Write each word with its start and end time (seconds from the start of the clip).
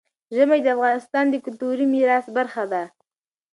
ژمی 0.35 0.59
د 0.63 0.67
افغانستان 0.75 1.25
د 1.29 1.35
کلتوري 1.45 1.85
میراث 1.93 2.25
برخه 2.37 2.63
ده. 2.71 2.83